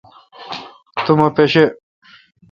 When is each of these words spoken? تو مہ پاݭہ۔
تو 1.03 1.11
مہ 1.19 1.27
پاݭہ۔ 1.35 1.63